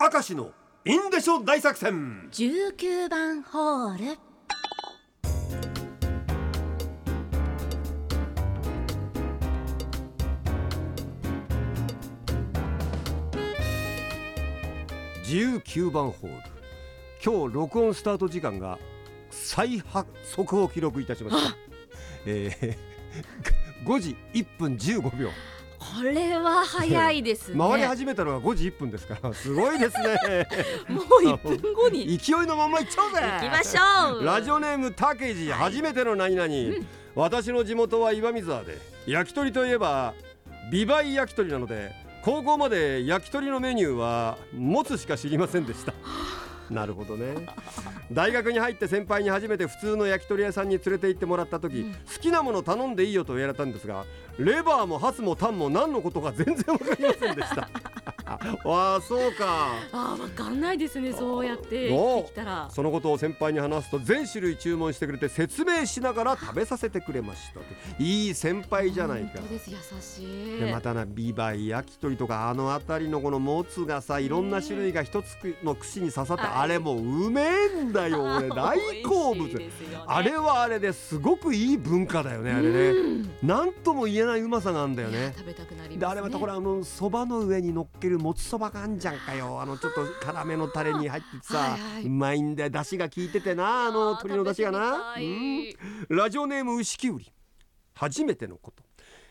[0.00, 0.52] 明石の
[0.84, 2.28] インデショ大作戦。
[2.30, 4.18] 19番ホール。
[15.24, 16.42] 19番ホール。
[17.20, 18.78] 今日録音スタート時間が
[19.32, 19.82] 最
[20.22, 21.56] 速を記録いたしました、
[22.24, 25.30] えー、 5時1分15秒
[25.96, 27.56] これは早いですね。
[27.58, 30.46] 回り始めたのが5時1分ですから すごいですね。
[30.88, 32.18] もう1分後に。
[32.18, 33.20] 勢いのままいっちゃおうぜ。
[33.20, 34.24] 行きましょう。
[34.24, 36.50] ラジオネームたけじ初めての何々、う
[36.80, 36.86] ん。
[37.14, 38.78] 私の地元は岩見沢で。
[39.06, 40.12] 焼き鳥といえば
[40.70, 41.92] ビバイ焼き鳥なので
[42.22, 45.94] 高校まで焼き鳥のメニューはもつしか知りませんでした
[46.70, 47.34] なるほどね。
[48.12, 51.92] 大学に入って先輩に初めて普通の焼き鳥屋さんに連れて行ってもらった時、うん。
[51.92, 54.04] 好きなもの頼んでいいよと言われたんですが
[54.38, 57.68] レバーもハツもタンも何のことか全然わかりませんでした
[58.64, 59.74] わあそうか。
[59.92, 61.88] あーわかんないですねそうやって
[62.26, 62.68] きたら。
[62.70, 67.60] そのことを先輩に話すと全種類注文してくれて説明しながら食べさせてくれました
[68.02, 69.40] いい先輩じゃないか。
[69.50, 69.58] 優
[70.00, 70.60] しい。
[70.60, 78.48] でまたなビバイ焼き鳥とかあの辺りのこのもつがさいろんな種類が一つの串に刺さってはいあれもうめえんだよ俺。
[78.48, 79.46] 大好物。
[79.54, 79.68] ね。
[80.06, 82.78] あれはあれですごくいい文化だよねあれね。
[82.90, 83.30] うん。
[83.42, 85.32] なんとも言えないうまさがあるんだよね。
[85.36, 85.96] 食べたくなりますね。
[85.98, 89.60] であれまたこれあのそばの上に乗っけるもつそばがあんじゃんかよ。
[89.60, 92.04] あのちょっと辛めのタレに入っててさはいはい。
[92.04, 96.16] うまいんだよ出汁が効いててなあの鶏の出汁がな、うん。
[96.16, 97.32] ラジオネーム牛きゅうり。
[97.94, 98.82] 初めてのこと。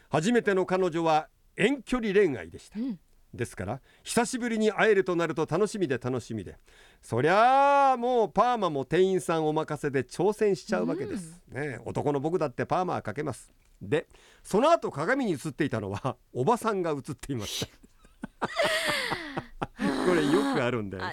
[0.10, 2.80] 初めての彼女は遠距離恋愛でした。
[2.80, 3.00] うん。
[3.34, 6.58] ですから久しぶりに会えるとなると楽しみで楽しみで。
[7.02, 13.54] そりゃあもうパーマも店員さんお任せで挑戦しちゃうわけです、ねえ男の僕だってパーマはかけます。
[13.82, 14.08] で
[14.44, 17.72] その後鏡に映っていたのはおばさんが映っていました
[20.06, 21.04] これよくあるんだよ。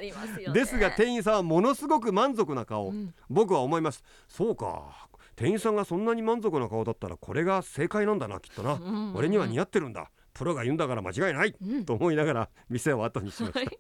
[0.41, 0.61] よね。
[0.61, 3.15] ですが店員さんはものすごく満足な顔、うん。
[3.29, 4.03] 僕は思います。
[4.29, 5.09] そうか。
[5.37, 9.17] 店員さんがそんなに満足な顔だったらこれが正解なんだなきっとな、うんうんうん。
[9.17, 10.11] 俺には似合ってるんだ。
[10.33, 11.85] プロが言うんだから間違いない、うん。
[11.85, 13.79] と思いながら店を後にしました、はい。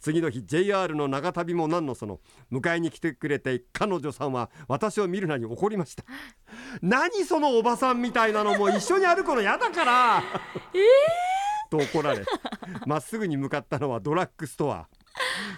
[0.00, 2.20] 次の日 JR の長旅も何のその
[2.50, 6.04] 迎えに来てくれて彼女さんは私を見るなに怒りました。
[6.82, 10.22] 何そのおばさんみたいなのも一緒に歩くの嫌だから
[11.72, 12.24] と怒られ
[12.86, 14.88] まっすぐに向かったのはドラッグストア。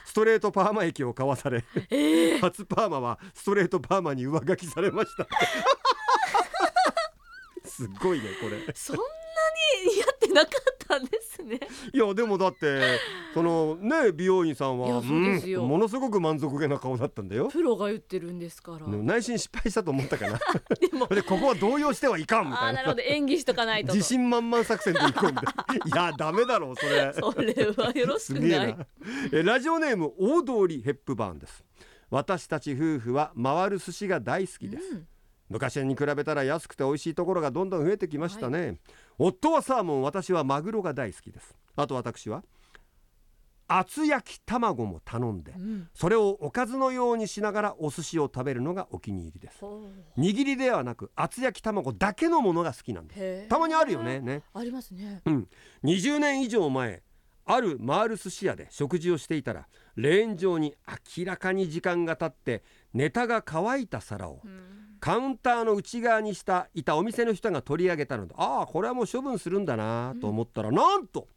[0.05, 2.41] ストレートパーマ液を買わされえー。
[2.41, 5.27] 初パーマはストレートパーマに上書きされました。
[7.67, 8.73] すごいねこれ。
[8.75, 9.03] そんな
[10.34, 11.61] なかったんですね。
[11.93, 12.99] いやでもだって
[13.33, 17.49] そのね美容院さんいはうんものすごく満足げな顔だったんだよ。
[17.49, 18.87] プロが言ってるんですから。
[18.87, 20.39] 内心失敗したと思ったかな。
[20.81, 21.06] でも。
[21.15, 22.73] でここは動揺してはいかんみあたいな。
[22.73, 23.03] ーなるほど。
[23.03, 23.94] 演技しとかないとと。
[23.94, 25.43] 自信満々作戦でいこうみた
[25.75, 27.12] いないやダメだろうそれ。
[27.12, 28.77] それはよろしくない。
[28.77, 28.87] な。
[29.33, 31.65] えラジオネーム大通りヘップバーンです。
[32.11, 35.06] 私たち夫婦は回る寿司が大好きです、うん
[35.49, 38.78] 昔に比べたら安くて美味しいところがどんどん増えてきましたね、
[39.19, 41.55] 夫はサーモン私はマグロが大好きです。
[41.77, 42.44] あと私は
[43.66, 45.88] 厚焼き卵も頼んでうん。
[45.94, 49.59] それをおかずのようにしながらお寿司を食べるのがお気に入りです。
[50.19, 53.49] 握りではなく厚焼き卵だけのものが好きなんです。
[53.49, 54.21] たまにあるよね。
[54.21, 54.43] ね。
[54.53, 55.22] ありますね。
[55.25, 55.49] うん。
[55.82, 57.03] 20年以上前
[57.47, 59.66] ある回る寿司屋で食事をしていたら
[59.97, 60.75] レーン上に
[61.16, 62.62] 明らかに時間が経って
[62.93, 71.29] ネタが乾いた皿をうんカウンターの内側にしたいたお店の人が取り上げたのでああこれはもう処分するんだなと思ったら、なんと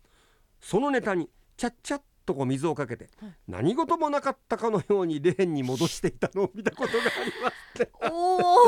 [0.61, 3.33] そのネタにチャッチャッとこう水をかけて、はい。
[3.45, 8.67] 何事もなかったかのようにレーンに戻していたのを 見たことがありますって おお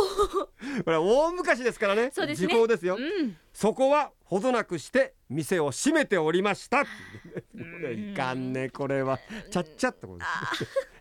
[0.84, 2.12] これは大昔ですからね。
[2.14, 2.50] そうですね。
[2.50, 3.38] 時効ですよ、うん。
[3.54, 6.81] そこはほどなくして店を閉めておりました。
[6.81, 9.18] いかんねこれは。
[9.50, 10.52] ちゃっちゃっとこうあ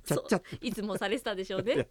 [0.05, 1.87] ちゃっちゃっいつもされてたでしょうね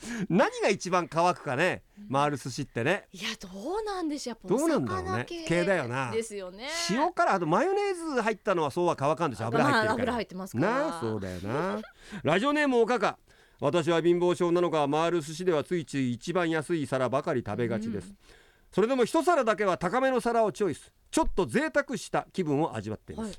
[0.28, 3.06] 何が一番乾くかね回る寿司ってね。
[3.12, 5.24] いやどうなんでしょうどうなんだろうね。
[5.28, 6.10] 系系だよな。
[6.10, 6.68] ですよね。
[6.90, 9.46] 塩辛あとマヨネーズ入ったのはそうは乾かんでしょ。
[9.46, 10.70] 油入ってるから、まあ油入ってますから。
[10.70, 11.80] なあそうだよな。
[12.22, 13.18] ラジオネームおかか
[13.60, 18.16] 私は貧乏症なのか回る寿司ではついつい一番安い皿ばかり食べがちです、うん。
[18.72, 20.92] それでも一皿だけは高めの皿をチョイス。
[21.10, 23.38] ちょっと贅沢した気分を味わっています、はい。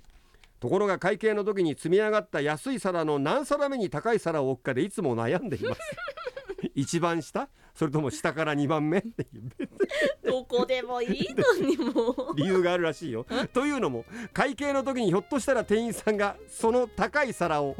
[0.60, 5.82] ところが会計の時に積み上がった安い皿の何皿目に高い皿を置くかでいつも悩んでいます
[6.76, 7.48] 一番下？
[7.74, 9.00] それとも下から2番目？
[9.00, 9.50] っていう
[10.26, 12.12] どこでもいいのにも。
[12.12, 13.26] う理由があるらしいよ。
[13.54, 17.76] というのも会計の時にひょっとしたら店員さんがその高い皿を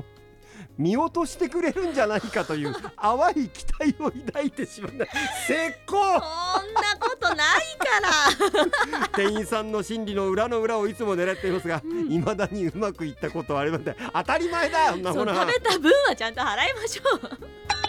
[0.78, 5.54] 見落としてくれるんじゃないかという淡い期待を抱いてしまう石
[5.86, 7.38] 膏そんなことない
[7.78, 9.10] から。
[9.16, 12.10] 店員さんの心理の裏の裏をいつも狙っていますが、うん。
[12.10, 13.96] 未だにうまくいったことはありません。
[14.14, 15.46] 当たり前だよそんなそうものは。
[15.46, 17.81] 食べた分はちゃんと払いましょう